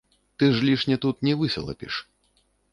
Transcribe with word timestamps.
Ты 0.37 0.45
ж 0.55 0.63
лішне 0.69 0.95
тут 1.05 1.21
не 1.29 1.37
высалапіш. 1.43 2.03